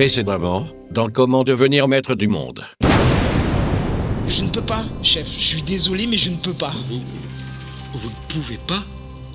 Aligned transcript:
Précédemment, 0.00 0.66
dans 0.90 1.10
Comment 1.10 1.44
devenir 1.44 1.86
maître 1.86 2.14
du 2.14 2.26
monde. 2.26 2.64
Je 4.26 4.44
ne 4.44 4.48
peux 4.48 4.62
pas, 4.62 4.82
chef. 5.02 5.28
Je 5.30 5.44
suis 5.44 5.62
désolé, 5.62 6.06
mais 6.06 6.16
je 6.16 6.30
ne 6.30 6.38
peux 6.38 6.54
pas. 6.54 6.72
Vous, 6.88 6.96
vous 7.98 8.08
ne 8.08 8.32
pouvez 8.32 8.56
pas? 8.66 8.82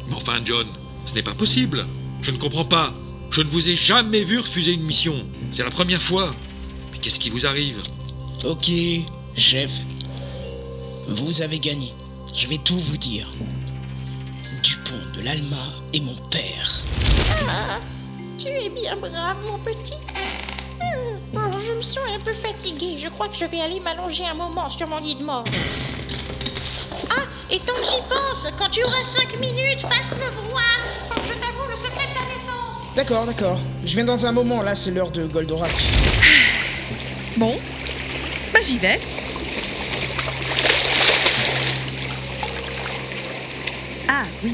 Mais 0.08 0.16
enfin, 0.16 0.40
John, 0.44 0.66
ce 1.06 1.14
n'est 1.14 1.22
pas 1.22 1.36
possible. 1.36 1.86
Je 2.24 2.32
ne 2.32 2.38
comprends 2.38 2.66
pas. 2.66 2.92
Je 3.30 3.42
ne 3.42 3.48
vous 3.50 3.70
ai 3.70 3.76
jamais 3.76 4.24
vu 4.24 4.40
refuser 4.40 4.72
une 4.72 4.88
mission. 4.88 5.28
C'est 5.54 5.62
la 5.62 5.70
première 5.70 6.02
fois. 6.02 6.34
Mais 6.92 6.98
qu'est-ce 6.98 7.20
qui 7.20 7.30
vous 7.30 7.46
arrive? 7.46 7.80
Ok, 8.44 8.72
chef. 9.36 9.82
Vous 11.10 11.44
avez 11.44 11.60
gagné. 11.60 11.94
Je 12.36 12.48
vais 12.48 12.58
tout 12.58 12.80
vous 12.80 12.98
dire. 12.98 13.30
Dupont 14.64 15.16
de 15.16 15.22
l'Alma 15.22 15.76
est 15.94 16.02
mon 16.02 16.16
père. 16.32 16.82
Ah, 17.48 17.80
tu 18.40 18.48
es 18.48 18.70
bien 18.70 18.98
brave, 18.98 19.38
mon 19.46 19.60
petit. 19.60 19.94
Hmm, 20.82 21.52
je 21.66 21.74
me 21.74 21.82
sens 21.82 22.04
un 22.14 22.20
peu 22.20 22.34
fatiguée. 22.34 22.98
Je 23.00 23.10
crois 23.10 23.28
que 23.28 23.36
je 23.36 23.46
vais 23.46 23.62
aller 23.62 23.80
m'allonger 23.80 24.26
un 24.26 24.34
moment 24.34 24.70
sur 24.70 24.88
mon 24.88 24.98
lit 24.98 25.16
de 25.16 25.24
mort. 25.24 25.46
Ah, 27.12 27.24
et 27.52 27.60
tant 27.60 27.74
que 27.74 27.86
j'y 27.86 28.02
pense, 28.10 28.48
quand 28.58 28.70
tu 28.70 28.84
auras 28.84 29.04
5 29.04 29.40
minutes, 29.40 29.82
passe 29.84 30.16
me 30.16 30.50
voir. 30.50 30.64
Je 31.10 31.34
t'avoue 31.34 31.70
le 31.70 31.76
secret 31.76 32.08
de 32.08 32.14
ta 32.14 32.26
naissance. 32.34 32.94
D'accord, 32.96 33.26
d'accord. 33.26 33.60
Je 33.84 33.96
viens 33.96 34.06
dans 34.06 34.26
un 34.26 34.32
moment, 34.32 34.62
là, 34.62 34.76
c'est 34.76 34.92
l'heure 34.92 35.12
de 35.12 35.26
Goldorak. 35.26 35.72
Bon, 37.38 37.60
bah 38.54 38.60
j'y 38.62 38.78
vais. 38.78 39.00
Ah 44.08 44.24
oui, 44.42 44.54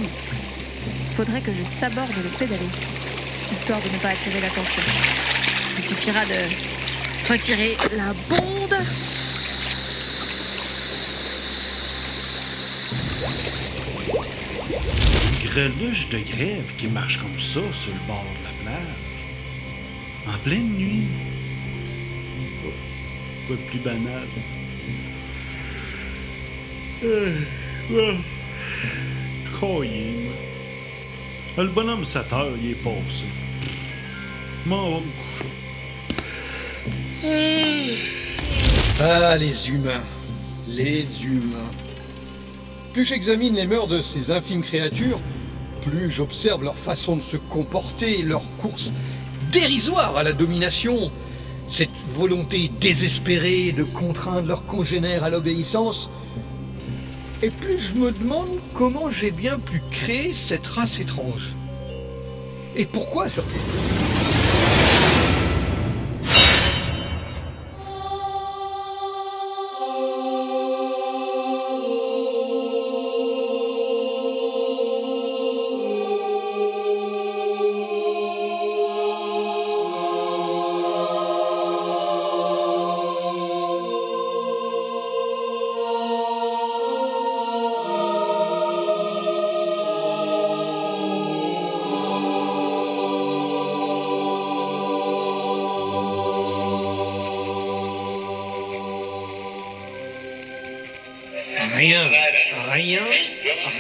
faudrait 1.15 1.41
que 1.41 1.53
je 1.53 1.61
saborde 1.79 2.09
le 2.23 2.29
pédalo, 2.39 2.65
histoire 3.53 3.79
de 3.81 3.89
ne 3.89 3.99
pas 3.99 4.09
attirer 4.09 4.41
l'attention. 4.41 4.81
Il 5.81 5.87
suffira 5.87 6.23
de 6.25 7.31
retirer 7.33 7.75
la 7.97 8.13
bonde. 8.29 8.77
Une 14.11 15.49
greluche 15.49 16.09
de 16.09 16.19
grève 16.19 16.73
qui 16.77 16.87
marche 16.87 17.17
comme 17.17 17.39
ça 17.39 17.61
sur 17.73 17.93
le 17.93 17.99
bord 18.07 18.23
de 18.39 18.43
la 18.45 18.71
plage. 18.71 20.35
En 20.35 20.37
pleine 20.43 20.69
nuit. 20.73 21.07
Quoi- 23.47 23.55
de 23.55 23.61
plus 23.69 23.79
banal? 23.79 24.27
Euh, 27.03 27.35
euh. 27.91 28.15
Ah, 31.57 31.61
Le 31.63 31.67
bonhomme 31.67 32.05
7 32.05 32.33
heures, 32.33 32.53
il 32.61 32.71
est 32.71 32.75
passé. 32.75 33.25
M'en 34.65 34.89
va 34.91 34.97
me 34.97 35.01
coucher. 35.01 35.50
Ah, 38.99 39.37
les 39.37 39.69
humains. 39.69 40.03
Les 40.67 41.05
humains. 41.23 41.71
Plus 42.93 43.05
j'examine 43.05 43.55
les 43.55 43.67
mœurs 43.67 43.87
de 43.87 44.01
ces 44.01 44.31
infimes 44.31 44.63
créatures, 44.63 45.21
plus 45.81 46.09
j'observe 46.09 46.63
leur 46.63 46.77
façon 46.77 47.17
de 47.17 47.21
se 47.21 47.37
comporter, 47.37 48.23
leur 48.23 48.43
course 48.57 48.91
dérisoire 49.51 50.17
à 50.17 50.23
la 50.23 50.33
domination, 50.33 51.11
cette 51.67 51.89
volonté 52.15 52.71
désespérée 52.81 53.71
de 53.71 53.83
contraindre 53.83 54.47
leurs 54.47 54.65
congénères 54.65 55.23
à 55.23 55.29
l'obéissance. 55.29 56.09
Et 57.43 57.51
plus 57.51 57.79
je 57.79 57.93
me 57.93 58.11
demande 58.11 58.59
comment 58.73 59.11
j'ai 59.11 59.31
bien 59.31 59.59
pu 59.59 59.81
créer 59.91 60.33
cette 60.33 60.65
race 60.65 60.99
étrange. 60.99 61.55
Et 62.75 62.85
pourquoi 62.85 63.29
surtout? 63.29 64.10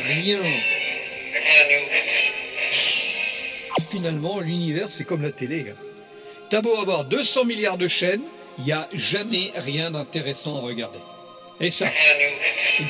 Rien. 0.07 0.41
Finalement, 3.89 4.39
l'univers, 4.39 4.89
c'est 4.89 5.03
comme 5.03 5.21
la 5.21 5.31
télé. 5.31 5.65
hein. 5.69 5.75
T'as 6.49 6.61
beau 6.61 6.75
avoir 6.77 7.05
200 7.05 7.45
milliards 7.45 7.77
de 7.77 7.87
chaînes, 7.87 8.21
il 8.57 8.65
n'y 8.65 8.71
a 8.71 8.87
jamais 8.93 9.51
rien 9.55 9.91
d'intéressant 9.91 10.57
à 10.57 10.61
regarder. 10.61 10.99
Et 11.59 11.71
ça, 11.71 11.91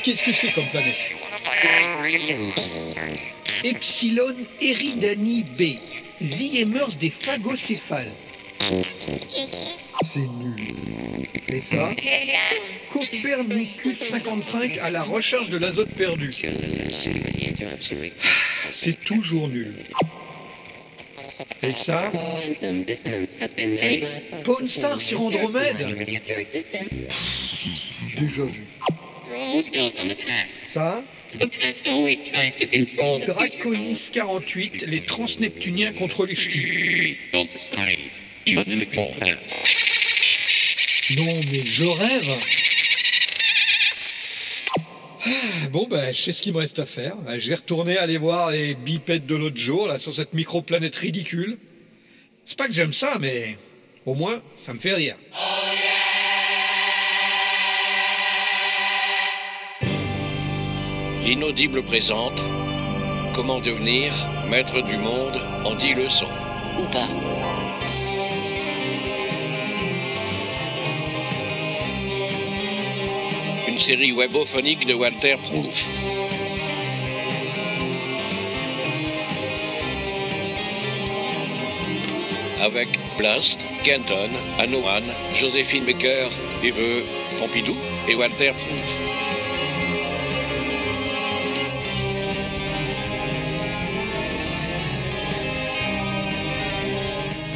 qu'est-ce 0.02 0.22
que 0.22 0.32
c'est 0.32 0.52
comme 0.52 0.68
planète? 0.70 0.96
Epsilon 3.64 4.34
Eridani 4.60 5.44
B. 5.44 5.62
Vie 6.20 6.58
et 6.58 6.64
mœurs 6.64 6.96
des 6.96 7.10
phagocéphales. 7.10 8.12
C'est 10.04 10.20
nul. 10.20 10.56
Et 11.48 11.60
ça 11.60 11.90
Copernicus 12.90 13.98
55 13.98 14.78
à 14.82 14.90
la 14.90 15.02
recherche 15.02 15.48
de 15.48 15.58
l'azote 15.58 15.90
perdu. 15.90 16.30
C'est 18.72 19.00
toujours 19.00 19.48
nul. 19.48 19.74
Et 21.62 21.72
ça 21.72 22.10
Pawn 24.44 24.68
Star 24.68 25.00
sur 25.00 25.20
Andromède 25.22 25.86
Déjà 28.18 28.44
vu. 28.44 28.66
Ça 30.66 31.02
Draconis 33.26 34.10
48, 34.12 34.82
les 34.86 35.02
transneptuniens 35.04 35.92
contre 35.92 36.26
les 36.26 36.36
ch'tis. 36.36 37.16
Non 41.16 41.40
mais 41.50 41.64
je 41.64 41.84
rêve 41.84 42.38
Ah, 45.24 45.68
Bon 45.70 45.86
ben, 45.90 46.12
je 46.14 46.20
sais 46.20 46.32
ce 46.32 46.42
qu'il 46.42 46.52
me 46.52 46.58
reste 46.58 46.78
à 46.78 46.86
faire. 46.86 47.16
Euh, 47.28 47.38
Je 47.40 47.48
vais 47.48 47.54
retourner 47.54 47.96
aller 47.98 48.18
voir 48.18 48.50
les 48.50 48.74
bipèdes 48.74 49.26
de 49.26 49.34
l'autre 49.36 49.58
jour, 49.58 49.86
là, 49.86 49.98
sur 49.98 50.14
cette 50.14 50.32
microplanète 50.34 50.96
ridicule. 50.96 51.58
C'est 52.46 52.56
pas 52.58 52.66
que 52.66 52.72
j'aime 52.72 52.92
ça, 52.92 53.18
mais 53.20 53.56
au 54.06 54.14
moins, 54.14 54.40
ça 54.56 54.72
me 54.74 54.80
fait 54.80 54.94
rire. 54.94 55.16
L'inaudible 61.22 61.82
présente 61.84 62.44
Comment 63.34 63.60
devenir 63.60 64.12
maître 64.50 64.82
du 64.82 64.96
monde 64.98 65.36
en 65.64 65.74
10 65.74 65.94
leçons. 65.94 66.26
Ou 66.78 66.84
pas. 66.90 67.08
Série 73.82 74.12
webophonique 74.12 74.86
de 74.86 74.94
Walter 74.94 75.34
Proof. 75.42 75.88
Avec 82.60 82.86
Blast, 83.18 83.58
Kenton, 83.82 84.30
Anoran, 84.60 85.02
Joséphine 85.34 85.84
Baker, 85.84 86.28
Viveux, 86.62 87.02
Pompidou 87.40 87.74
et 88.08 88.14
Walter 88.14 88.52
Proof. 88.52 89.00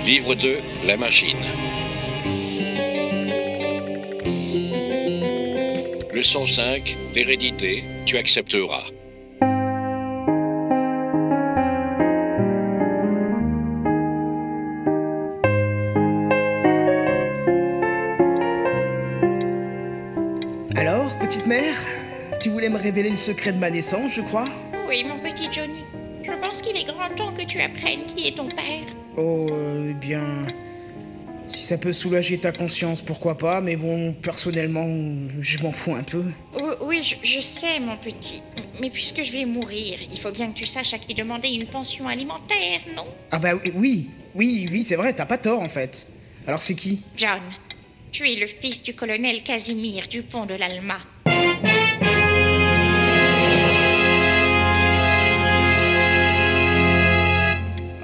Livre 0.05 0.35
2, 0.35 0.59
La 0.87 0.97
machine. 0.97 1.39
Leçon 6.17 6.47
5, 6.47 6.97
d'hérédité, 7.13 7.85
tu 8.07 8.17
accepteras. 8.17 8.85
Alors, 20.75 21.19
petite 21.19 21.47
mère, 21.47 21.77
tu 22.41 22.49
voulais 22.49 22.71
me 22.71 22.79
révéler 22.79 23.11
le 23.11 23.15
secret 23.15 23.53
de 23.53 23.59
ma 23.59 23.69
naissance, 23.69 24.15
je 24.15 24.23
crois? 24.23 24.49
Oui, 24.89 25.05
mon 25.05 25.19
petit 25.19 25.53
Johnny. 25.53 25.85
Je 26.23 26.33
pense 26.43 26.63
qu'il 26.63 26.79
est 26.79 26.85
grand 26.85 27.15
temps 27.15 27.35
que 27.35 27.45
tu 27.45 27.61
apprennes 27.61 28.07
qui 28.07 28.29
est 28.29 28.37
ton 28.39 28.49
père. 28.49 28.87
Oh, 29.19 29.47
eh 29.51 29.93
bien... 29.93 30.47
Si 31.47 31.63
ça 31.63 31.79
peut 31.79 31.93
soulager 31.93 32.39
ta 32.39 32.51
conscience, 32.51 33.03
pourquoi 33.03 33.37
pas, 33.37 33.61
mais 33.61 33.77
bon, 33.77 34.13
personnellement, 34.15 34.87
je 35.41 35.59
m'en 35.63 35.71
fous 35.71 35.95
un 35.95 36.03
peu. 36.03 36.25
Oui, 36.81 37.03
je, 37.03 37.15
je 37.23 37.41
sais, 37.41 37.79
mon 37.79 37.97
petit. 37.97 38.43
Mais 38.81 38.91
puisque 38.91 39.23
je 39.23 39.33
vais 39.33 39.45
mourir, 39.45 39.99
il 40.13 40.21
faut 40.21 40.33
bien 40.33 40.51
que 40.51 40.57
tu 40.59 40.67
saches 40.67 40.93
à 40.93 40.99
qui 40.99 41.15
demander 41.15 41.49
une 41.49 41.67
pension 41.67 42.09
alimentaire, 42.09 42.81
non? 42.95 43.07
Ah 43.31 43.39
bah 43.39 43.51
oui, 43.75 44.11
oui, 44.35 44.69
oui, 44.71 44.83
c'est 44.83 44.97
vrai, 44.97 45.13
t'as 45.13 45.25
pas 45.25 45.39
tort 45.39 45.63
en 45.63 45.69
fait. 45.69 46.09
Alors 46.47 46.61
c'est 46.61 46.75
qui? 46.75 47.03
John, 47.17 47.41
tu 48.13 48.31
es 48.31 48.37
le 48.37 48.47
fils 48.47 48.83
du 48.83 48.95
colonel 48.95 49.43
Casimir 49.43 50.09
Dupont 50.09 50.47
de 50.47 50.55
l'Alma. 50.55 50.99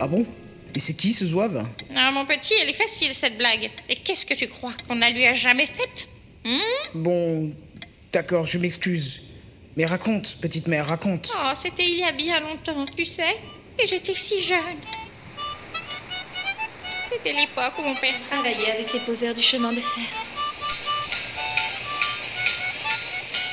Ah 0.01 0.09
bon? 0.09 0.25
Et 0.75 0.79
c'est 0.79 0.95
qui 0.95 1.13
ce 1.13 1.27
zouave 1.27 1.67
Ah, 1.95 2.11
mon 2.13 2.25
petit, 2.25 2.55
elle 2.61 2.71
est 2.71 2.75
facile, 2.75 3.15
cette 3.15 3.37
blague. 3.37 3.71
Et 3.89 3.97
qu'est-ce 3.97 4.25
que 4.25 4.35
tu 4.35 4.49
crois 4.49 4.73
qu'on 4.89 4.95
ne 4.95 5.11
lui 5.11 5.27
a 5.27 5.35
jamais 5.35 5.67
faite 5.67 6.09
Hmm 6.45 6.59
Bon, 6.95 7.55
d'accord, 8.13 8.47
je 8.47 8.59
m'excuse. 8.59 9.23
Mais 9.77 9.85
raconte, 9.87 10.39
petite 10.41 10.69
mère, 10.69 10.87
raconte. 10.87 11.33
Oh, 11.37 11.53
c'était 11.55 11.85
il 11.85 11.99
y 11.99 12.05
a 12.05 12.13
bien 12.13 12.41
longtemps, 12.41 12.85
tu 12.97 13.05
sais. 13.05 13.37
Et 13.79 13.87
j'étais 13.87 14.15
si 14.15 14.43
jeune. 14.43 14.59
C'était 17.11 17.33
l'époque 17.33 17.75
où 17.79 17.83
mon 17.83 17.95
père 17.95 18.15
travaillait. 18.29 18.55
Travaillait 18.55 18.73
avec 18.73 18.93
les 18.93 19.01
poseurs 19.01 19.35
du 19.35 19.43
chemin 19.43 19.73
de 19.73 19.81
fer. 19.81 20.05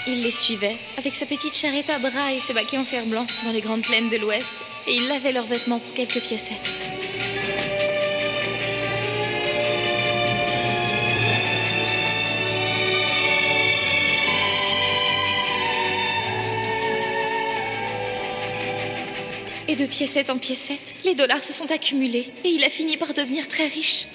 Il 0.08 0.24
les 0.24 0.32
suivait 0.32 0.78
avec 0.98 1.16
sa 1.16 1.26
petite 1.26 1.56
charrette 1.56 1.90
à 1.90 2.00
bras 2.00 2.34
et 2.34 2.40
ses 2.40 2.54
baquets 2.54 2.78
en 2.78 2.86
fer 2.86 3.06
blanc 3.06 3.28
dans 3.44 3.52
les 3.52 3.62
grandes 3.62 3.84
plaines 3.84 4.10
de 4.10 4.18
l'Ouest 4.18 4.56
et 4.88 4.96
il 4.96 5.08
lavait 5.08 5.34
leurs 5.34 5.46
vêtements 5.46 5.80
pour 5.80 5.94
quelques 5.94 6.22
piécettes. 6.22 6.74
Et 19.70 19.76
de 19.76 19.86
piécette 19.86 20.32
en 20.32 20.40
piécette, 20.40 20.96
les 21.06 21.14
dollars 21.14 21.44
se 21.44 21.54
sont 21.54 21.72
accumulés 21.72 22.34
et 22.44 22.50
il 22.50 22.64
a 22.64 22.72
fini 22.72 22.98
par 22.98 23.14
devenir 23.14 23.48
très 23.48 23.68
riche. 23.68 24.08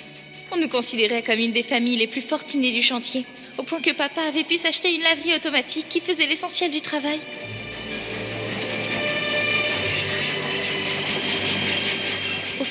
On 0.51 0.56
nous 0.56 0.69
considérait 0.69 1.23
comme 1.23 1.39
une 1.39 1.53
des 1.53 1.62
familles 1.62 1.97
les 1.97 2.09
plus 2.09 2.23
fortunées 2.23 2.73
du 2.73 2.83
chantier, 2.83 3.25
au 3.56 3.62
point 3.62 3.81
que 3.81 3.93
papa 3.93 4.21
avait 4.23 4.43
pu 4.43 4.59
s'acheter 4.59 4.93
une 4.93 5.03
laverie 5.03 5.37
automatique 5.37 5.89
qui 5.89 6.01
faisait 6.01 6.27
l'essentiel 6.27 6.73
du 6.73 6.81
travail. 6.81 7.21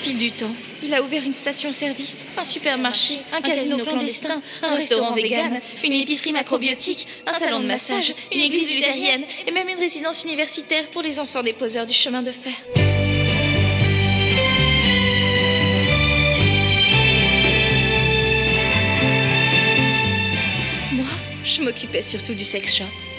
Fil 0.04 0.18
du 0.18 0.32
temps, 0.34 0.54
il 0.84 0.94
a 0.94 1.02
ouvert 1.02 1.24
une 1.24 1.34
station-service, 1.34 2.26
un 2.38 2.44
supermarché, 2.44 3.20
un, 3.32 3.40
casino, 3.40 3.78
clandestin, 3.86 4.42
un 4.62 4.76
restaurant 4.76 5.14
vegan, 5.14 5.62
une 5.82 5.94
épicerie 5.94 6.34
macrobiotique, 6.34 7.08
un 7.26 7.32
salon 7.32 7.62
de 7.62 7.68
massage, 7.68 8.14
une 8.34 8.42
église 8.42 8.70
luthérienne 8.70 9.24
et 9.48 9.52
même 9.52 9.70
une 9.70 9.80
résidence 9.80 10.26
universitaire 10.26 10.84
pour 10.88 11.04
les 11.04 11.20
enfants 11.20 11.42
des 11.42 11.54
poseurs 11.54 11.86
du 11.86 11.94
chemin 11.94 12.22
de 12.22 12.32
fer. 12.32 12.54
Moi, 20.92 21.06
je 21.46 21.62
m'occupais 21.62 22.02
surtout 22.02 22.34
du 22.34 22.44
sex 22.44 22.76
shop. 22.76 23.12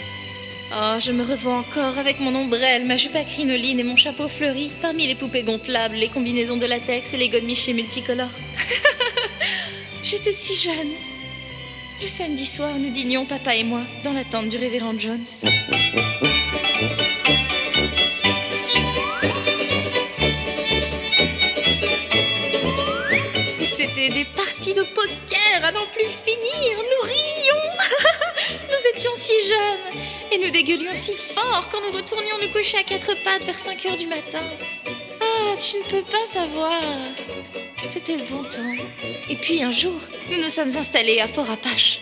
Oh, 0.73 0.97
je 0.99 1.11
me 1.11 1.23
revois 1.23 1.53
encore 1.53 1.97
avec 1.97 2.19
mon 2.19 2.33
ombrelle, 2.33 2.85
ma 2.85 2.97
jupe 2.97 3.15
à 3.15 3.23
crinoline 3.23 3.79
et 3.79 3.83
mon 3.83 3.95
chapeau 3.95 4.27
fleuri, 4.27 4.71
parmi 4.81 5.05
les 5.05 5.15
poupées 5.15 5.43
gonflables, 5.43 5.95
les 5.95 6.09
combinaisons 6.09 6.57
de 6.57 6.65
latex 6.65 7.13
et 7.13 7.17
les 7.17 7.29
godemichés 7.29 7.73
multicolores. 7.73 8.27
J'étais 10.03 10.33
si 10.33 10.55
jeune. 10.55 10.91
Le 12.01 12.07
samedi 12.07 12.45
soir, 12.45 12.71
nous 12.77 12.89
dînions, 12.89 13.25
papa 13.25 13.55
et 13.55 13.63
moi, 13.63 13.81
dans 14.03 14.11
la 14.11 14.23
tente 14.23 14.49
du 14.49 14.57
révérend 14.57 14.97
Jones. 14.97 15.25
C'était 23.63 24.09
des 24.09 24.25
parties 24.25 24.73
de 24.73 24.83
poker 24.83 25.63
à 25.63 25.71
n'en 25.71 25.85
plus 25.87 26.09
finir. 26.25 26.77
Nous 26.77 27.07
rions. 27.07 27.65
nous 28.69 28.89
étions 28.93 29.11
si 29.15 29.33
jeunes. 29.47 30.04
Et 30.31 30.37
nous 30.37 30.49
dégueulions 30.51 30.93
si 30.93 31.13
fort 31.13 31.69
quand 31.71 31.79
nous 31.81 31.95
retournions 31.95 32.35
nous 32.41 32.49
coucher 32.49 32.77
à 32.77 32.83
quatre 32.83 33.13
pattes 33.23 33.43
vers 33.43 33.59
5 33.59 33.85
heures 33.85 33.95
du 33.95 34.07
matin. 34.07 34.41
Ah, 35.21 35.55
tu 35.57 35.77
ne 35.77 35.83
peux 35.83 36.03
pas 36.03 36.25
savoir. 36.27 36.81
C'était 37.87 38.17
le 38.17 38.23
bon 38.23 38.43
temps. 38.43 38.83
Et 39.29 39.35
puis 39.35 39.63
un 39.63 39.71
jour, 39.71 39.99
nous 40.31 40.41
nous 40.41 40.49
sommes 40.49 40.75
installés 40.75 41.19
à 41.19 41.27
Fort 41.27 41.49
Apache. 41.49 41.99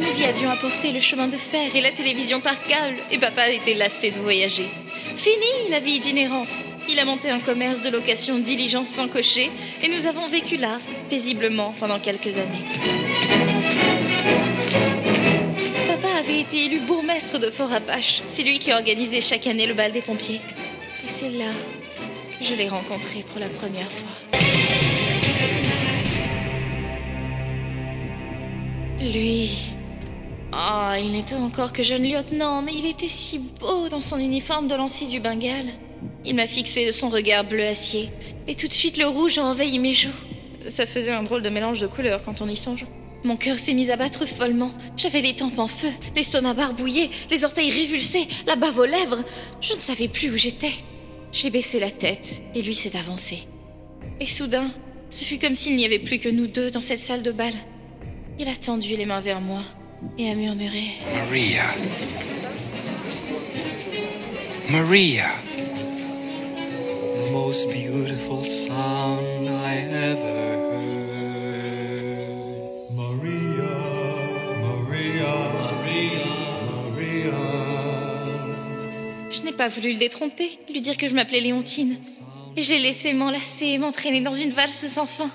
Nous 0.00 0.20
y 0.20 0.24
avions 0.24 0.50
apporté 0.50 0.92
le 0.92 1.00
chemin 1.00 1.28
de 1.28 1.36
fer 1.36 1.74
et 1.74 1.80
la 1.80 1.92
télévision 1.92 2.40
par 2.40 2.60
câble, 2.66 2.96
et 3.10 3.18
papa 3.18 3.50
était 3.50 3.74
lassé 3.74 4.10
de 4.10 4.18
voyager. 4.18 4.68
Fini 5.16 5.70
la 5.70 5.80
vie 5.80 5.96
itinérante. 5.96 6.67
Il 6.90 6.98
a 6.98 7.04
monté 7.04 7.28
un 7.28 7.38
commerce 7.38 7.82
de 7.82 7.90
location 7.90 8.38
diligence 8.38 8.88
sans 8.88 9.08
cocher, 9.08 9.50
et 9.82 9.88
nous 9.88 10.06
avons 10.06 10.26
vécu 10.26 10.56
là, 10.56 10.78
paisiblement, 11.10 11.74
pendant 11.78 11.98
quelques 11.98 12.38
années. 12.38 12.64
Papa 15.86 16.08
avait 16.18 16.40
été 16.40 16.64
élu 16.64 16.80
bourgmestre 16.80 17.38
de 17.38 17.50
Fort 17.50 17.72
Apache. 17.74 18.22
C'est 18.28 18.42
lui 18.42 18.58
qui 18.58 18.72
organisait 18.72 19.20
chaque 19.20 19.46
année 19.46 19.66
le 19.66 19.74
bal 19.74 19.92
des 19.92 20.00
pompiers. 20.00 20.40
Et 21.04 21.08
c'est 21.08 21.28
là 21.28 21.52
que 22.38 22.44
je 22.44 22.54
l'ai 22.54 22.68
rencontré 22.68 23.22
pour 23.32 23.38
la 23.38 23.48
première 23.48 23.90
fois. 23.92 24.38
Lui. 29.00 29.66
Ah, 30.52 30.96
il 30.98 31.12
n'était 31.12 31.34
encore 31.34 31.74
que 31.74 31.82
jeune 31.82 32.04
lieutenant, 32.04 32.62
mais 32.62 32.72
il 32.74 32.86
était 32.86 33.08
si 33.08 33.38
beau 33.38 33.90
dans 33.90 34.00
son 34.00 34.18
uniforme 34.18 34.66
de 34.66 34.74
lancier 34.74 35.06
du 35.06 35.20
Bengale. 35.20 35.72
Il 36.24 36.34
m'a 36.34 36.46
fixé 36.46 36.86
de 36.86 36.92
son 36.92 37.08
regard 37.08 37.44
bleu 37.44 37.64
acier, 37.64 38.10
et 38.46 38.54
tout 38.54 38.68
de 38.68 38.72
suite 38.72 38.96
le 38.96 39.06
rouge 39.06 39.38
a 39.38 39.44
envahi 39.44 39.78
mes 39.78 39.94
joues. 39.94 40.08
Ça 40.68 40.86
faisait 40.86 41.12
un 41.12 41.22
drôle 41.22 41.42
de 41.42 41.48
mélange 41.48 41.80
de 41.80 41.86
couleurs 41.86 42.22
quand 42.24 42.40
on 42.40 42.48
y 42.48 42.56
songe. 42.56 42.84
Mon 43.24 43.36
cœur 43.36 43.58
s'est 43.58 43.74
mis 43.74 43.90
à 43.90 43.96
battre 43.96 44.26
follement. 44.26 44.70
J'avais 44.96 45.20
les 45.20 45.34
tempes 45.34 45.58
en 45.58 45.66
feu, 45.66 45.90
l'estomac 46.14 46.54
barbouillé, 46.54 47.10
les 47.30 47.44
orteils 47.44 47.70
révulsés, 47.70 48.28
la 48.46 48.56
bave 48.56 48.78
aux 48.78 48.84
lèvres. 48.84 49.24
Je 49.60 49.74
ne 49.74 49.78
savais 49.78 50.08
plus 50.08 50.30
où 50.30 50.36
j'étais. 50.36 50.72
J'ai 51.32 51.50
baissé 51.50 51.80
la 51.80 51.90
tête, 51.90 52.42
et 52.54 52.62
lui 52.62 52.74
s'est 52.74 52.96
avancé. 52.96 53.40
Et 54.20 54.26
soudain, 54.26 54.70
ce 55.10 55.24
fut 55.24 55.38
comme 55.38 55.54
s'il 55.54 55.76
n'y 55.76 55.84
avait 55.84 55.98
plus 55.98 56.18
que 56.18 56.28
nous 56.28 56.46
deux 56.46 56.70
dans 56.70 56.80
cette 56.80 56.98
salle 56.98 57.22
de 57.22 57.32
bal. 57.32 57.54
Il 58.38 58.48
a 58.48 58.56
tendu 58.56 58.96
les 58.96 59.06
mains 59.06 59.20
vers 59.20 59.40
moi 59.40 59.62
et 60.16 60.30
a 60.30 60.34
murmuré 60.34 60.84
Maria. 61.12 61.64
Maria. 64.70 65.47
The 67.28 67.34
most 67.34 67.68
beautiful 67.70 68.44
sound 68.44 69.48
I 69.48 69.76
ever 69.90 70.56
heard. 70.70 71.78
Maria, 72.94 73.70
Maria, 74.66 75.32
Maria, 75.60 76.26
Maria. 76.70 77.38
Je 79.30 79.42
n'ai 79.44 79.52
pas 79.52 79.68
voulu 79.68 79.92
le 79.92 79.98
détromper, 79.98 80.58
lui 80.70 80.80
dire 80.80 80.96
que 80.96 81.08
je 81.08 81.14
m'appelais 81.14 81.40
Léontine. 81.40 81.96
Et 82.56 82.62
j'ai 82.62 82.78
laissé 82.78 83.12
m'enlacer 83.12 83.66
et 83.66 83.78
m'entraîner 83.78 84.20
dans 84.20 84.34
une 84.34 84.52
valse 84.52 84.86
sans 84.86 85.06
fin. 85.06 85.30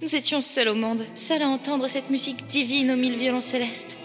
Nous 0.00 0.14
étions 0.14 0.40
seuls 0.40 0.68
au 0.68 0.74
monde, 0.74 1.04
seuls 1.14 1.42
à 1.42 1.48
entendre 1.48 1.88
cette 1.88 2.10
musique 2.10 2.46
divine 2.46 2.90
aux 2.90 2.96
mille 2.96 3.16
violons 3.16 3.40
célestes. 3.40 3.96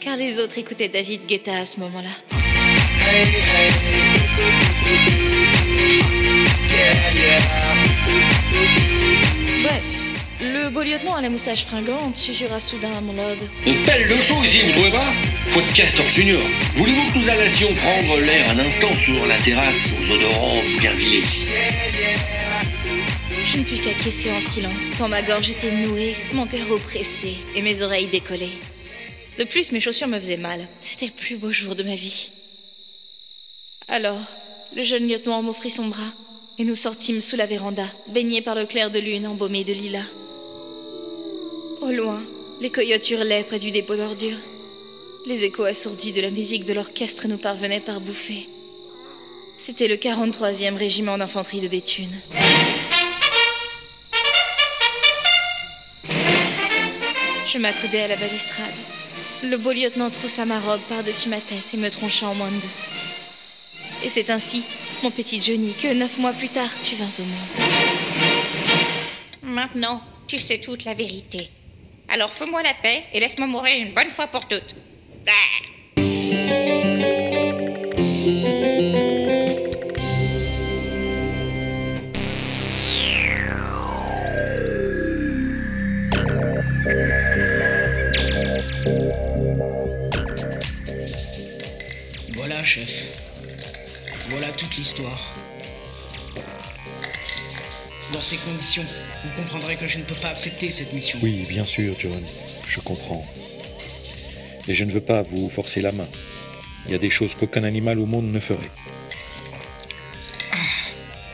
Car 0.00 0.16
les 0.16 0.40
autres 0.40 0.58
écoutaient 0.58 0.88
David 0.88 1.26
Guetta 1.26 1.56
à 1.56 1.66
ce 1.66 1.80
moment-là. 1.80 2.10
Bref, 9.62 9.82
le 10.40 10.68
beau 10.70 10.82
lieutenant 10.82 11.14
à 11.14 11.22
la 11.22 11.28
moustache 11.28 11.64
fringante 11.66 12.16
susurra 12.16 12.60
soudain 12.60 12.90
à 12.96 13.00
mon 13.00 13.12
lord. 13.12 13.36
On 13.66 13.74
pèle 13.84 14.06
le 14.08 14.16
show 14.16 14.42
ici, 14.42 14.60
vous 14.62 14.72
trouvez 14.72 14.90
pas? 14.90 15.12
De 15.54 15.72
Castor 15.72 16.08
Junior. 16.08 16.42
Voulez-vous 16.74 17.12
que 17.12 17.18
nous 17.18 17.28
allassions 17.28 17.74
prendre 17.74 18.18
l'air 18.20 18.50
un 18.50 18.58
instant 18.58 18.92
sur 18.94 19.26
la 19.26 19.36
terrasse 19.36 19.90
aux 20.00 20.10
odorants 20.10 20.62
bien 20.80 20.92
vilés 20.94 21.22
Je 23.46 23.58
ne 23.58 23.62
pus 23.62 23.78
qu'acquiescer 23.78 24.30
en 24.32 24.40
silence, 24.40 24.96
tant 24.98 25.08
ma 25.08 25.22
gorge 25.22 25.48
était 25.48 25.70
nouée, 25.70 26.14
mon 26.32 26.46
cœur 26.46 26.70
oppressé 26.70 27.36
et 27.54 27.62
mes 27.62 27.82
oreilles 27.82 28.08
décollées. 28.08 28.58
De 29.38 29.44
plus, 29.44 29.72
mes 29.72 29.80
chaussures 29.80 30.08
me 30.08 30.18
faisaient 30.18 30.36
mal. 30.36 30.64
C'était 30.80 31.06
le 31.06 31.12
plus 31.12 31.36
beau 31.36 31.50
jour 31.50 31.74
de 31.74 31.82
ma 31.82 31.94
vie. 31.94 32.32
Alors, 33.88 34.20
le 34.76 34.84
jeune 34.84 35.08
lieutenant 35.08 35.42
m'offrit 35.42 35.70
son 35.70 35.88
bras, 35.88 36.12
et 36.58 36.64
nous 36.64 36.76
sortîmes 36.76 37.20
sous 37.20 37.36
la 37.36 37.46
véranda, 37.46 37.84
baignés 38.12 38.42
par 38.42 38.54
le 38.54 38.66
clair 38.66 38.90
de 38.90 38.98
lune 38.98 39.26
embaumé 39.26 39.64
de 39.64 39.72
lilas. 39.72 40.08
Au 41.80 41.90
loin, 41.90 42.20
les 42.60 42.70
coyotes 42.70 43.10
hurlaient 43.10 43.44
près 43.44 43.58
du 43.58 43.70
dépôt 43.70 43.96
d'ordures. 43.96 44.38
Les 45.26 45.44
échos 45.44 45.64
assourdis 45.64 46.12
de 46.12 46.20
la 46.20 46.30
musique 46.30 46.64
de 46.64 46.74
l'orchestre 46.74 47.28
nous 47.28 47.38
parvenaient 47.38 47.80
par 47.80 48.00
bouffées. 48.00 48.48
C'était 49.52 49.88
le 49.88 49.96
43e 49.96 50.76
régiment 50.76 51.18
d'infanterie 51.18 51.60
de 51.60 51.68
Béthune. 51.68 52.14
Je 57.52 57.58
m'accoudais 57.58 58.02
à 58.02 58.08
la 58.08 58.16
balustrade. 58.16 58.74
Le 59.42 59.56
beau 59.56 59.72
lieutenant 59.72 60.10
troussa 60.10 60.44
ma 60.44 60.60
robe 60.60 60.80
par-dessus 60.88 61.28
ma 61.28 61.40
tête 61.40 61.72
et 61.72 61.76
me 61.76 61.90
troncha 61.90 62.28
en 62.28 62.34
moins 62.34 62.50
de 62.50 62.56
deux. 62.56 62.83
Et 64.04 64.10
c'est 64.10 64.28
ainsi, 64.28 64.62
mon 65.02 65.10
petit 65.10 65.40
Johnny, 65.40 65.72
que 65.72 65.94
neuf 65.94 66.18
mois 66.18 66.34
plus 66.34 66.50
tard, 66.50 66.68
tu 66.84 66.94
vins 66.94 67.08
au 67.18 67.22
monde. 67.22 67.64
Maintenant, 69.42 70.02
tu 70.26 70.38
sais 70.38 70.58
toute 70.58 70.84
la 70.84 70.92
vérité. 70.92 71.48
Alors 72.08 72.30
fais-moi 72.30 72.62
la 72.62 72.74
paix 72.74 73.02
et 73.14 73.20
laisse-moi 73.20 73.46
mourir 73.46 73.78
une 73.78 73.94
bonne 73.94 74.10
fois 74.10 74.26
pour 74.26 74.46
toutes. 74.46 74.74
Ah 75.26 75.73
toute 94.74 94.78
l'histoire. 94.78 95.34
Dans 98.12 98.22
ces 98.22 98.36
conditions, 98.36 98.84
vous 99.24 99.42
comprendrez 99.42 99.76
que 99.76 99.86
je 99.86 99.98
ne 99.98 100.04
peux 100.04 100.14
pas 100.14 100.28
accepter 100.28 100.70
cette 100.70 100.92
mission. 100.92 101.18
Oui, 101.22 101.46
bien 101.48 101.64
sûr, 101.64 101.94
John. 101.98 102.22
Je 102.68 102.80
comprends. 102.80 103.26
Et 104.68 104.74
je 104.74 104.84
ne 104.84 104.90
veux 104.90 105.00
pas 105.00 105.22
vous 105.22 105.48
forcer 105.48 105.80
la 105.80 105.92
main. 105.92 106.06
Il 106.86 106.92
y 106.92 106.94
a 106.94 106.98
des 106.98 107.10
choses 107.10 107.34
qu'aucun 107.34 107.64
animal 107.64 107.98
au 107.98 108.06
monde 108.06 108.30
ne 108.30 108.40
ferait. 108.40 108.70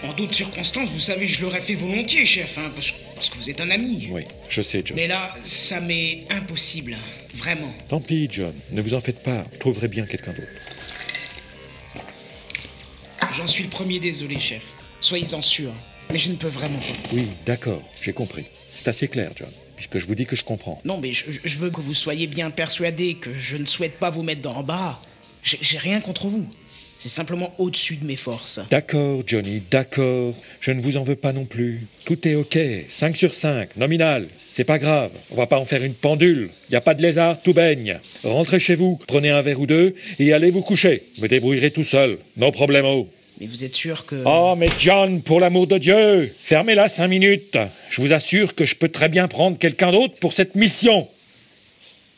En 0.02 0.12
d'autres 0.14 0.34
circonstances, 0.34 0.88
vous 0.90 1.00
savez, 1.00 1.26
je 1.26 1.42
l'aurais 1.42 1.60
fait 1.60 1.74
volontiers, 1.74 2.24
chef, 2.24 2.56
hein, 2.58 2.70
parce, 2.74 2.92
parce 3.14 3.28
que 3.28 3.36
vous 3.36 3.50
êtes 3.50 3.60
un 3.60 3.70
ami. 3.70 4.08
Oui, 4.10 4.22
je 4.48 4.62
sais, 4.62 4.82
John. 4.84 4.96
Mais 4.96 5.06
là, 5.06 5.34
ça 5.44 5.80
m'est 5.80 6.24
impossible. 6.30 6.96
Vraiment. 7.34 7.72
Tant 7.88 8.00
pis, 8.00 8.26
John. 8.30 8.54
Ne 8.72 8.80
vous 8.80 8.94
en 8.94 9.00
faites 9.00 9.22
pas. 9.22 9.44
Vous 9.52 9.58
trouverez 9.58 9.88
bien 9.88 10.06
quelqu'un 10.06 10.32
d'autre. 10.32 10.48
J'en 13.32 13.46
suis 13.46 13.62
le 13.64 13.70
premier 13.70 14.00
désolé, 14.00 14.40
chef. 14.40 14.62
Soyez-en 15.00 15.42
sûr. 15.42 15.70
Mais 16.10 16.18
je 16.18 16.30
ne 16.30 16.34
peux 16.36 16.48
vraiment 16.48 16.78
pas. 16.78 17.08
Oui, 17.12 17.28
d'accord. 17.46 17.82
J'ai 18.02 18.12
compris. 18.12 18.44
C'est 18.74 18.88
assez 18.88 19.08
clair, 19.08 19.30
John. 19.36 19.48
Puisque 19.76 19.98
je 19.98 20.06
vous 20.06 20.14
dis 20.14 20.26
que 20.26 20.36
je 20.36 20.44
comprends. 20.44 20.80
Non, 20.84 20.98
mais 21.00 21.12
je, 21.12 21.26
je 21.44 21.58
veux 21.58 21.70
que 21.70 21.80
vous 21.80 21.94
soyez 21.94 22.26
bien 22.26 22.50
persuadé 22.50 23.14
que 23.14 23.30
je 23.38 23.56
ne 23.56 23.64
souhaite 23.66 23.98
pas 23.98 24.10
vous 24.10 24.22
mettre 24.22 24.42
dans 24.42 24.52
l'embarras. 24.52 25.00
J'ai 25.42 25.58
j'ai 25.60 25.78
rien 25.78 26.00
contre 26.00 26.26
vous. 26.26 26.46
C'est 26.98 27.08
simplement 27.08 27.54
au-dessus 27.56 27.96
de 27.96 28.04
mes 28.04 28.16
forces. 28.16 28.60
D'accord, 28.70 29.22
Johnny, 29.26 29.62
d'accord. 29.70 30.34
Je 30.60 30.70
ne 30.70 30.82
vous 30.82 30.98
en 30.98 31.02
veux 31.02 31.16
pas 31.16 31.32
non 31.32 31.46
plus. 31.46 31.86
Tout 32.04 32.28
est 32.28 32.34
OK. 32.34 32.58
5 32.90 33.16
sur 33.16 33.32
5, 33.32 33.74
nominal. 33.78 34.28
C'est 34.52 34.64
pas 34.64 34.78
grave. 34.78 35.10
On 35.30 35.36
va 35.36 35.46
pas 35.46 35.58
en 35.58 35.64
faire 35.64 35.82
une 35.82 35.94
pendule. 35.94 36.50
Y 36.68 36.76
a 36.76 36.82
pas 36.82 36.92
de 36.92 37.00
lézard, 37.00 37.40
tout 37.40 37.54
baigne. 37.54 37.98
Rentrez 38.22 38.60
chez 38.60 38.74
vous, 38.74 39.00
prenez 39.06 39.30
un 39.30 39.40
verre 39.40 39.60
ou 39.60 39.66
deux 39.66 39.94
et 40.18 40.34
allez 40.34 40.50
vous 40.50 40.60
coucher. 40.60 41.04
Me 41.22 41.28
débrouillerez 41.28 41.70
tout 41.70 41.84
seul. 41.84 42.18
No 42.36 42.50
problemo. 42.52 43.08
Mais 43.40 43.46
vous 43.46 43.64
êtes 43.64 43.74
sûr 43.74 44.04
que... 44.04 44.22
Oh, 44.26 44.54
mais 44.54 44.68
John, 44.78 45.22
pour 45.22 45.40
l'amour 45.40 45.66
de 45.66 45.78
Dieu, 45.78 46.30
fermez-la 46.42 46.90
cinq 46.90 47.08
minutes. 47.08 47.56
Je 47.88 48.02
vous 48.02 48.12
assure 48.12 48.54
que 48.54 48.66
je 48.66 48.76
peux 48.76 48.90
très 48.90 49.08
bien 49.08 49.28
prendre 49.28 49.56
quelqu'un 49.56 49.92
d'autre 49.92 50.14
pour 50.20 50.34
cette 50.34 50.56
mission. 50.56 51.08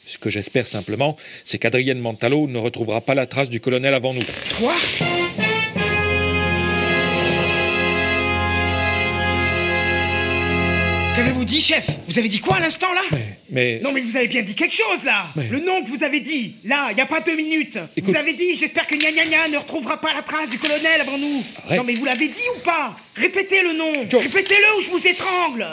Ce 0.04 0.18
que 0.18 0.30
j'espère 0.30 0.66
simplement, 0.66 1.16
c'est 1.44 1.58
qu'Adrienne 1.58 2.00
Mantalo 2.00 2.48
ne 2.48 2.58
retrouvera 2.58 3.00
pas 3.02 3.14
la 3.14 3.26
trace 3.26 3.50
du 3.50 3.60
colonel 3.60 3.94
avant 3.94 4.14
nous. 4.14 4.24
Quoi? 4.58 4.74
Qu'avez-vous 11.14 11.44
dit, 11.44 11.60
chef? 11.60 11.86
Vous 12.08 12.18
avez 12.18 12.28
dit 12.28 12.40
quoi 12.40 12.56
à 12.56 12.60
l'instant, 12.60 12.92
là? 12.92 13.02
Mais 13.12 13.31
Non 13.52 13.92
mais 13.92 14.00
vous 14.00 14.16
avez 14.16 14.28
bien 14.28 14.42
dit 14.42 14.54
quelque 14.54 14.74
chose 14.74 15.04
là. 15.04 15.28
Mais- 15.36 15.48
Le 15.48 15.60
nom 15.60 15.82
que 15.84 15.88
vous 15.90 16.02
avez 16.04 16.20
dit, 16.20 16.56
là, 16.64 16.88
il 16.90 16.94
n'y 16.94 17.00
a 17.02 17.06
pas 17.06 17.20
deux 17.20 17.36
minutes. 17.36 17.78
Écoute- 17.96 18.10
Vous 18.10 18.16
avez 18.16 18.32
dit, 18.32 18.54
j'espère 18.54 18.86
que 18.86 18.94
Gna 18.94 19.12
Gna 19.12 19.26
Gna 19.26 19.48
ne 19.48 19.58
retrouvera 19.58 20.00
pas 20.00 20.14
la 20.14 20.22
trace 20.22 20.48
du 20.48 20.58
colonel 20.58 21.00
avant 21.02 21.18
nous. 21.18 21.44
Arrête. 21.66 21.78
Non 21.78 21.84
mais 21.84 21.94
vous 21.94 22.04
l'avez 22.06 22.28
dit 22.28 22.42
ou 22.56 22.60
pas? 22.64 22.96
Répétez 23.14 23.62
le 23.62 23.74
nom. 23.74 24.08
Joe. 24.10 24.22
Répétez-le 24.22 24.78
ou 24.78 24.80
je 24.82 24.90
vous 24.90 25.06
étrangle. 25.06 25.66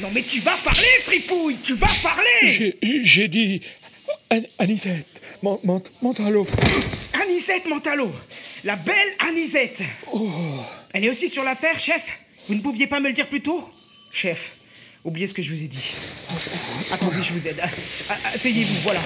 Non 0.00 0.08
mais 0.14 0.22
tu 0.22 0.40
vas 0.40 0.56
parler, 0.64 0.88
fripouille. 1.02 1.56
Tu 1.62 1.74
vas 1.74 1.90
parler. 2.02 2.74
J'ai- 3.04 3.28
dit 3.28 3.60
An- 4.30 4.40
Anisette, 4.58 5.20
Mon- 5.42 5.60
Mont- 5.62 5.82
Montalo. 6.02 6.46
Anisette 7.22 7.68
Mantalo 7.68 8.10
La 8.64 8.74
belle 8.76 8.94
Anisette. 9.28 9.84
Oh. 10.12 10.28
Elle 10.92 11.04
est 11.04 11.10
aussi 11.10 11.28
sur 11.28 11.44
l'affaire, 11.44 11.78
chef. 11.78 12.08
Vous 12.48 12.54
ne 12.54 12.60
pouviez 12.60 12.86
pas 12.86 12.98
me 13.00 13.08
le 13.08 13.12
dire 13.14 13.28
plus 13.28 13.42
tôt? 13.42 13.68
Chef, 14.12 14.52
oubliez 15.04 15.26
ce 15.26 15.34
que 15.34 15.42
je 15.42 15.50
vous 15.50 15.62
ai 15.62 15.68
dit. 15.68 15.92
Attendez, 16.92 17.22
je 17.22 17.32
vous 17.32 17.48
aide. 17.48 17.58
Ah, 17.62 17.68
ah, 18.10 18.14
Asseyez-vous, 18.34 18.80
voilà. 18.82 19.00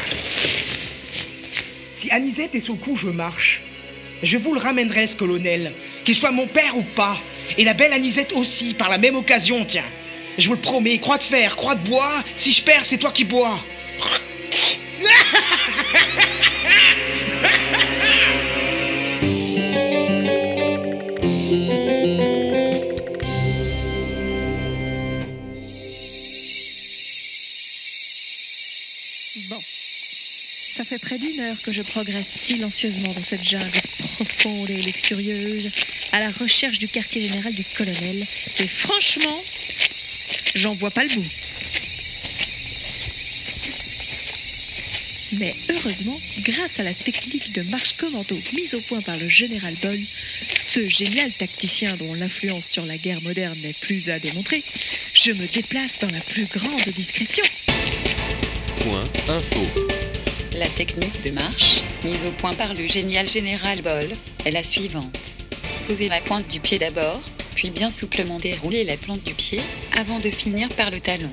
Si 1.92 2.10
Anisette 2.10 2.54
est 2.54 2.60
sous 2.60 2.74
le 2.74 2.78
coup, 2.78 2.96
je 2.96 3.08
marche. 3.08 3.62
Je 4.22 4.36
vous 4.36 4.52
le 4.52 4.60
ramènerai, 4.60 5.06
ce 5.06 5.16
colonel, 5.16 5.72
qu'il 6.04 6.14
soit 6.14 6.30
mon 6.30 6.46
père 6.46 6.76
ou 6.76 6.82
pas. 6.94 7.18
Et 7.56 7.64
la 7.64 7.74
belle 7.74 7.92
Anisette 7.92 8.32
aussi, 8.32 8.74
par 8.74 8.88
la 8.88 8.98
même 8.98 9.16
occasion, 9.16 9.64
tiens. 9.64 9.84
Je 10.38 10.46
vous 10.48 10.54
le 10.54 10.60
promets, 10.60 10.98
croix 10.98 11.18
de 11.18 11.22
fer, 11.22 11.56
croix 11.56 11.74
de 11.74 11.88
bois, 11.88 12.22
si 12.36 12.52
je 12.52 12.62
perds, 12.62 12.84
c'est 12.84 12.98
toi 12.98 13.10
qui 13.10 13.24
bois. 13.24 13.58
Bon. 29.36 29.60
Ça 30.74 30.84
fait 30.84 30.98
près 30.98 31.18
d'une 31.18 31.38
heure 31.38 31.60
que 31.62 31.72
je 31.72 31.82
progresse 31.82 32.26
silencieusement 32.42 33.12
dans 33.12 33.22
cette 33.22 33.44
jungle 33.44 33.80
profonde 34.16 34.70
et 34.70 34.82
luxurieuse, 34.82 35.68
à 36.12 36.20
la 36.20 36.30
recherche 36.30 36.78
du 36.78 36.88
quartier 36.88 37.20
général 37.20 37.54
du 37.54 37.64
colonel. 37.76 38.26
Et 38.58 38.66
franchement, 38.66 39.40
j'en 40.54 40.74
vois 40.74 40.90
pas 40.90 41.04
le 41.04 41.10
bout. 41.10 41.26
Mais 45.34 45.54
heureusement, 45.68 46.20
grâce 46.40 46.80
à 46.80 46.82
la 46.82 46.94
technique 46.94 47.52
de 47.52 47.62
marche 47.62 47.92
commando 47.92 48.36
mise 48.54 48.74
au 48.74 48.80
point 48.80 49.00
par 49.00 49.16
le 49.16 49.28
général 49.28 49.74
Boll, 49.80 50.00
ce 50.60 50.88
génial 50.88 51.32
tacticien 51.32 51.94
dont 51.96 52.14
l'influence 52.14 52.68
sur 52.68 52.84
la 52.84 52.98
guerre 52.98 53.22
moderne 53.22 53.58
n'est 53.60 53.74
plus 53.74 54.08
à 54.08 54.18
démontrer, 54.18 54.64
je 55.14 55.30
me 55.30 55.46
déplace 55.46 55.98
dans 56.00 56.10
la 56.10 56.20
plus 56.20 56.46
grande 56.46 56.88
discrétion. 56.88 57.44
La 60.60 60.68
technique 60.68 61.22
de 61.24 61.30
marche, 61.30 61.80
mise 62.04 62.22
au 62.26 62.32
point 62.32 62.52
par 62.52 62.74
le 62.74 62.86
génial 62.86 63.26
général 63.26 63.80
Boll, 63.80 64.10
est 64.44 64.50
la 64.50 64.62
suivante. 64.62 65.18
Posez 65.88 66.08
la 66.08 66.20
pointe 66.20 66.46
du 66.48 66.60
pied 66.60 66.78
d'abord, 66.78 67.22
puis 67.54 67.70
bien 67.70 67.90
souplement 67.90 68.38
dérouler 68.38 68.84
la 68.84 68.98
plante 68.98 69.24
du 69.24 69.32
pied, 69.32 69.58
avant 69.96 70.18
de 70.18 70.28
finir 70.28 70.68
par 70.68 70.90
le 70.90 71.00
talon. 71.00 71.30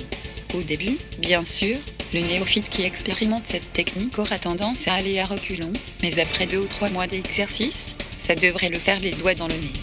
Au 0.54 0.62
début, 0.62 0.98
bien 1.20 1.44
sûr, 1.44 1.76
le 2.14 2.22
néophyte 2.22 2.70
qui 2.70 2.84
expérimente 2.84 3.44
cette 3.52 3.74
technique 3.74 4.18
aura 4.18 4.40
tendance 4.40 4.88
à 4.88 4.94
aller 4.94 5.20
à 5.20 5.26
reculons, 5.26 5.74
mais 6.02 6.20
après 6.20 6.46
deux 6.46 6.60
ou 6.60 6.68
trois 6.68 6.90
mois 6.90 7.08
d'exercice, 7.08 7.88
ça 8.26 8.34
devrait 8.34 8.70
le 8.70 8.80
faire 8.80 9.02
les 9.02 9.12
doigts 9.12 9.36
dans 9.36 9.50
le 9.50 9.56
nez. 9.56 9.74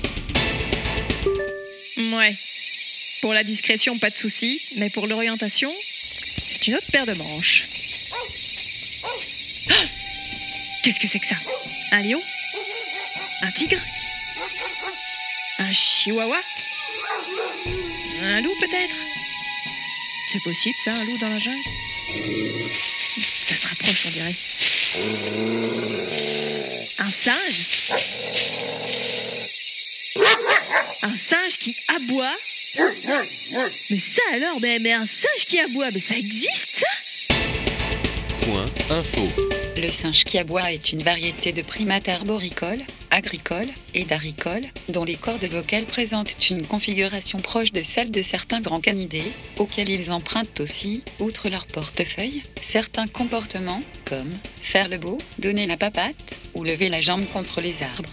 Ouais. 2.16 2.34
Pour 3.20 3.34
la 3.34 3.44
discrétion, 3.44 3.98
pas 3.98 4.08
de 4.08 4.16
souci, 4.16 4.58
mais 4.78 4.88
pour 4.88 5.06
l'orientation, 5.06 5.70
c'est 6.48 6.66
une 6.66 6.76
autre 6.76 6.90
paire 6.90 7.04
de 7.04 7.12
manches. 7.12 7.73
Qu'est-ce 10.82 11.00
que 11.00 11.06
c'est 11.06 11.18
que 11.18 11.26
ça? 11.26 11.36
Un 11.92 12.02
lion? 12.02 12.22
Un 13.42 13.50
tigre? 13.52 13.80
Un 15.58 15.72
chihuahua? 15.72 16.40
Un 18.22 18.40
loup 18.40 18.54
peut-être? 18.60 18.96
C'est 20.30 20.42
possible 20.42 20.74
ça, 20.84 20.92
un 20.92 21.04
loup 21.04 21.18
dans 21.18 21.28
la 21.28 21.38
jungle? 21.38 21.62
Ça 23.46 23.54
se 23.56 23.68
rapproche, 23.68 24.06
on 24.06 24.10
dirait. 24.10 24.34
Un 26.98 27.10
singe? 27.10 27.66
Un 31.02 31.16
singe 31.16 31.58
qui 31.58 31.76
aboie? 31.88 32.36
Mais 33.90 34.00
ça 34.00 34.22
alors, 34.32 34.60
mais, 34.60 34.78
mais 34.80 34.92
un 34.92 35.06
singe 35.06 35.44
qui 35.46 35.60
aboie, 35.60 35.90
mais 35.92 36.00
ça 36.00 36.16
existe 36.16 36.78
ça? 36.78 36.86
Info. 38.90 39.22
Le 39.76 39.90
singe 39.90 40.24
qui 40.24 40.38
aboie 40.38 40.72
est 40.72 40.92
une 40.92 41.02
variété 41.02 41.52
de 41.52 41.62
primates 41.62 42.08
arboricoles, 42.08 42.82
agricoles 43.10 43.68
et 43.94 44.04
d'aricoles, 44.04 44.66
dont 44.88 45.04
les 45.04 45.14
cordes 45.16 45.44
vocales 45.46 45.86
présentent 45.86 46.50
une 46.50 46.66
configuration 46.66 47.38
proche 47.40 47.72
de 47.72 47.82
celle 47.82 48.10
de 48.10 48.22
certains 48.22 48.60
grands 48.60 48.80
canidés, 48.80 49.32
auxquels 49.58 49.88
ils 49.88 50.10
empruntent 50.10 50.60
aussi, 50.60 51.02
outre 51.20 51.48
leur 51.48 51.66
portefeuille, 51.66 52.42
certains 52.60 53.06
comportements 53.06 53.82
comme 54.04 54.30
faire 54.60 54.88
le 54.88 54.98
beau, 54.98 55.18
donner 55.38 55.66
la 55.66 55.76
papate 55.76 56.14
ou 56.54 56.64
lever 56.64 56.88
la 56.88 57.00
jambe 57.00 57.26
contre 57.32 57.60
les 57.60 57.82
arbres. 57.82 58.10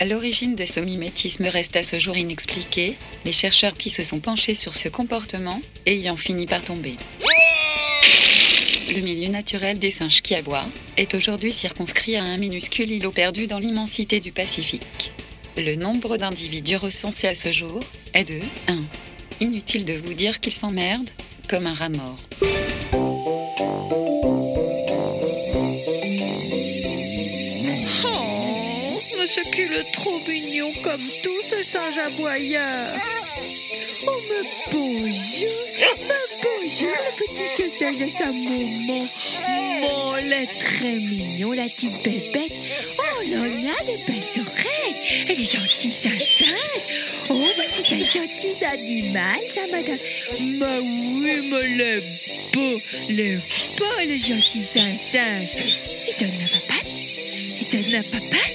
À 0.00 0.04
l'origine 0.04 0.54
de 0.54 0.64
ce 0.64 0.80
mimétisme 0.80 1.46
reste 1.46 1.76
à 1.76 1.82
ce 1.82 1.98
jour 1.98 2.16
inexpliqué, 2.16 2.96
les 3.24 3.32
chercheurs 3.32 3.76
qui 3.76 3.90
se 3.90 4.04
sont 4.04 4.20
penchés 4.20 4.54
sur 4.54 4.74
ce 4.74 4.88
comportement 4.88 5.60
ayant 5.86 6.16
fini 6.16 6.46
par 6.46 6.62
tomber. 6.62 6.96
Le 8.88 9.00
milieu 9.00 9.28
naturel 9.28 9.78
des 9.78 9.90
singes 9.90 10.22
qui 10.22 10.34
aboient 10.34 10.66
est 10.96 11.14
aujourd'hui 11.14 11.52
circonscrit 11.52 12.16
à 12.16 12.24
un 12.24 12.36
minuscule 12.36 12.90
îlot 12.90 13.12
perdu 13.12 13.46
dans 13.46 13.58
l'immensité 13.58 14.20
du 14.20 14.32
Pacifique. 14.32 15.12
Le 15.56 15.76
nombre 15.76 16.16
d'individus 16.16 16.76
recensés 16.76 17.28
à 17.28 17.34
ce 17.34 17.52
jour 17.52 17.80
est 18.14 18.24
de 18.24 18.40
1. 18.68 18.78
Inutile 19.40 19.84
de 19.84 19.94
vous 19.94 20.14
dire 20.14 20.40
qu'ils 20.40 20.52
s'emmerdent 20.52 21.10
comme 21.48 21.66
un 21.66 21.74
rat 21.74 21.90
mort. 21.90 22.18
Oh, 28.04 29.00
mais 29.18 29.26
ce 29.26 29.92
trop 29.92 30.20
mignon 30.28 30.72
comme 30.82 31.00
tout 31.22 31.42
ce 31.48 31.62
singe 31.62 31.98
aboyeur. 31.98 33.21
Oh, 34.04 34.10
me 34.10 34.42
bonjour, 34.72 35.48
me 36.00 36.20
bonjour, 36.42 36.88
le 36.88 37.12
petit 37.18 37.46
singe 37.78 38.00
à 38.00 38.08
sa 38.08 38.26
maman. 38.26 39.06
Mon, 39.80 40.16
est 40.16 40.46
très 40.58 40.94
mignon, 40.94 41.52
la 41.52 41.68
petite 41.68 42.02
bébête. 42.02 42.52
Oh 42.98 43.22
là 43.30 43.46
là, 43.46 43.74
des 43.86 43.98
belles 44.06 44.24
oreilles. 44.40 45.26
Elle 45.28 45.40
est 45.40 45.44
gentille, 45.44 45.90
sa. 45.90 46.10
Oh, 47.30 47.44
mais 47.58 47.66
c'est 47.68 47.92
un 47.92 47.98
gentil 47.98 48.64
animal, 48.64 49.40
ça, 49.54 49.60
madame. 49.70 49.98
Mais 50.40 50.78
oui, 50.80 51.48
mais 51.50 51.68
le 51.68 52.02
beau, 52.52 52.80
le 53.08 53.36
beau, 53.78 53.84
le 54.00 54.16
gentil 54.16 54.64
singe. 54.64 55.48
Il 56.08 56.14
donne 56.18 56.38
la 56.40 56.48
papate. 56.48 56.90
Il 57.60 57.68
donne 57.70 57.92
la 57.92 58.02
papate. 58.02 58.51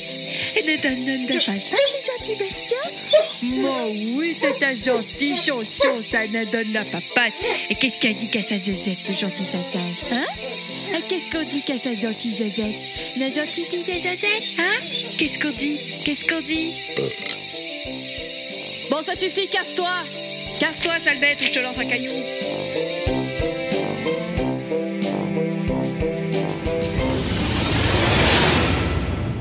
Ne 0.65 0.81
donne 0.81 1.05
le 1.05 1.39
gentil 1.39 2.35
bestiau. 2.35 2.77
Moi, 3.43 3.87
oui, 4.15 4.35
c'est 4.39 4.63
un 4.63 4.73
gentil 4.73 5.35
chanson, 5.37 6.01
ça 6.11 6.25
ne 6.27 6.43
donne 6.51 6.73
la 6.73 6.83
papate. 6.83 7.33
Et 7.69 7.75
qu'est-ce 7.75 7.99
qu'a 7.99 8.11
dit 8.13 8.29
qu'à 8.29 8.41
sa 8.41 8.57
zézette, 8.57 8.97
le 9.07 9.13
gentil 9.13 9.45
singe, 9.45 10.11
hein? 10.11 10.25
Ah, 10.93 10.97
Qu'est-ce 11.07 11.31
qu'on 11.31 11.43
dit 11.47 11.61
qu'à 11.61 11.77
sa 11.79 11.93
gentille 11.95 12.33
zézette 12.33 12.75
La 13.17 13.29
gentille 13.29 13.67
dit 13.69 13.83
des 13.83 14.01
zézettes, 14.01 14.43
hein? 14.59 14.81
Qu'est-ce 15.17 15.39
qu'on 15.39 15.51
dit? 15.51 15.79
Qu'est-ce 16.03 16.27
qu'on 16.27 16.41
dit? 16.41 16.73
Bon, 18.89 19.03
ça 19.03 19.15
suffit, 19.15 19.47
casse-toi. 19.47 19.91
Casse-toi, 20.59 20.93
sale 21.05 21.19
bête, 21.19 21.37
ou 21.41 21.45
je 21.45 21.51
te 21.51 21.59
lance 21.59 21.77
un 21.77 21.85
caillou. 21.85 22.11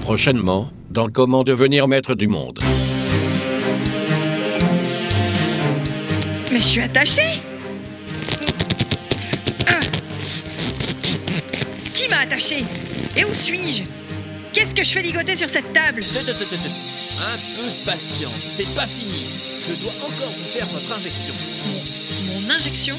Prochainement, 0.02 0.68
dans 0.97 1.09
Comment 1.11 1.45
devenir 1.45 1.88
maître 1.88 2.15
du 2.15 2.26
monde. 2.26 2.59
Mais 6.50 6.57
je 6.57 6.67
suis 6.67 6.81
attachée. 6.81 7.38
Qui 11.93 12.09
m'a 12.09 12.21
attachée? 12.21 12.65
Et 13.15 13.26
où 13.26 13.35
suis-je? 13.35 13.83
Qu'est-ce 14.55 14.75
que 14.75 14.83
je 14.83 14.91
fais 14.91 15.03
ligoter 15.03 15.37
sur 15.37 15.50
cette 15.50 15.71
table? 15.75 16.00
Un 16.00 16.23
peu 16.23 16.33
de 17.67 17.85
patience, 17.85 18.33
c'est 18.41 18.75
pas 18.75 18.87
fini. 18.87 19.26
Je 19.67 19.75
dois 19.83 19.93
encore 20.00 20.33
vous 20.35 20.49
faire 20.59 20.67
votre 20.67 20.97
injection. 20.97 21.35
Mon 22.33 22.50
injection? 22.55 22.97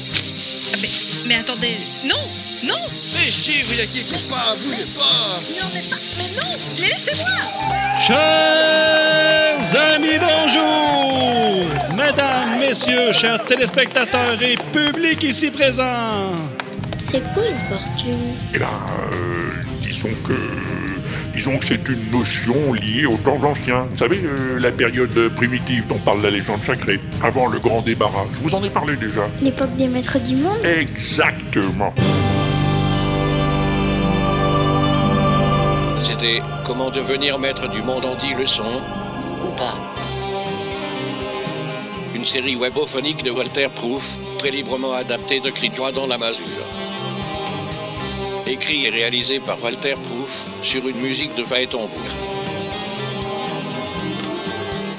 Mais, 0.80 0.88
mais 1.26 1.34
attendez, 1.36 1.78
non 2.04 2.16
Non 2.64 2.80
Mais 3.14 3.30
si, 3.30 3.62
vous 3.62 3.72
inquiétez 3.74 4.28
pas, 4.28 4.54
bougez 4.62 4.86
pas. 4.96 5.40
Non, 5.60 5.68
mais 5.74 5.82
pas, 5.82 5.96
mais 6.18 6.28
non 6.36 6.50
Laissez-moi 6.76 7.68
Chers 8.00 9.80
amis, 9.94 10.18
bonjour! 10.18 11.66
Mesdames, 11.96 12.58
messieurs, 12.60 13.12
chers 13.12 13.44
téléspectateurs 13.44 14.40
et 14.42 14.56
public 14.72 15.22
ici 15.22 15.50
présents! 15.50 16.32
C'est 17.10 17.22
quoi 17.32 17.42
une 17.46 17.58
fortune? 17.74 18.34
Eh 18.54 18.58
ben, 18.58 18.66
euh, 18.66 19.50
disons 19.80 20.10
que. 20.26 20.34
Disons 21.32 21.56
que 21.56 21.64
c'est 21.64 21.88
une 21.88 22.10
notion 22.10 22.74
liée 22.74 23.06
aux 23.06 23.16
temps 23.16 23.42
anciens. 23.42 23.86
Vous 23.90 23.96
savez, 23.96 24.20
euh, 24.24 24.58
la 24.58 24.70
période 24.70 25.28
primitive 25.34 25.86
dont 25.86 25.98
parle 25.98 26.20
la 26.20 26.30
légende 26.30 26.62
sacrée, 26.62 27.00
avant 27.22 27.46
le 27.46 27.60
grand 27.60 27.80
débarras. 27.80 28.26
Je 28.34 28.40
vous 28.40 28.54
en 28.54 28.62
ai 28.62 28.68
parlé 28.68 28.96
déjà. 28.96 29.28
L'époque 29.40 29.74
des 29.76 29.88
maîtres 29.88 30.18
du 30.18 30.36
monde? 30.36 30.62
Exactement. 30.64 31.94
C'était 36.02 36.42
Comment 36.64 36.90
devenir 36.90 37.38
maître 37.38 37.70
du 37.70 37.80
monde 37.80 38.04
en 38.04 38.16
10 38.16 38.34
leçons 38.34 38.82
ou 39.42 39.48
pas. 39.56 39.76
Une 42.14 42.26
série 42.26 42.56
webophonique 42.56 43.22
de 43.24 43.30
Walter 43.30 43.68
Proof, 43.74 44.16
très 44.38 44.50
librement 44.50 44.92
adaptée 44.92 45.40
de 45.40 45.48
cris 45.48 45.70
de 45.70 45.74
joie 45.74 45.92
dans 45.92 46.06
la 46.06 46.18
masure. 46.18 46.44
Écrit 48.48 48.86
et 48.86 48.88
réalisé 48.88 49.40
par 49.40 49.62
Walter 49.62 49.92
Proof 49.92 50.46
sur 50.62 50.88
une 50.88 50.96
musique 50.96 51.34
de 51.36 51.44
Phaéton 51.44 51.86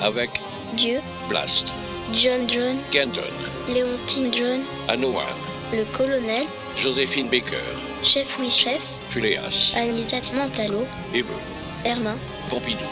Avec 0.04 0.30
Dieu, 0.74 1.00
Blast, 1.28 1.68
John 2.14 2.48
John, 2.48 2.78
Kenton, 2.92 3.22
Léontine 3.68 4.32
John, 4.32 4.62
Anoan, 4.88 5.24
le 5.74 5.84
colonel, 5.98 6.46
Joséphine 6.78 7.28
Baker, 7.28 7.58
chef 8.04 8.38
oui 8.40 8.52
chef, 8.52 8.82
Fuléas, 9.10 9.74
Anisette 9.76 10.32
Montalo, 10.36 10.86
Hébeu, 11.16 11.34
Hermin, 11.84 12.18
Pompidou. 12.52 12.86